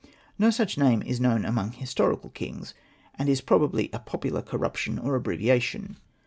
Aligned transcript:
No 0.39 0.49
such 0.49 0.79
name 0.79 1.03
is 1.03 1.19
known 1.19 1.45
among 1.45 1.73
his 1.73 1.93
torical 1.93 2.33
kings; 2.33 2.73
and 3.19 3.29
it 3.29 3.31
is 3.31 3.39
probably 3.41 3.91
a 3.93 3.99
popular 3.99 4.41
corruption 4.41 4.97
or 4.97 5.13
abbreviation. 5.13 5.95